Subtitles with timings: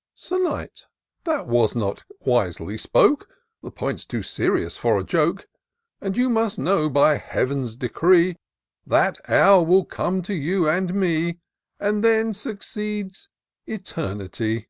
[0.14, 0.84] "Sir Knight,
[1.24, 3.26] that was not wisely spoke;
[3.62, 5.48] The point's too serious for a joke;
[6.02, 8.36] And you must know, by Heav'n's decree.
[8.86, 11.38] That hour will come to you and me.
[11.80, 13.30] And then succeeds—
[13.66, 14.66] ^Eternity."